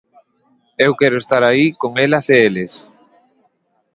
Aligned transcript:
Eu 0.85 0.91
quero 0.99 1.17
estar 1.19 1.41
aí 1.45 1.65
con 1.81 1.91
elas 2.05 2.25
e 2.33 2.35
eles. 2.47 2.73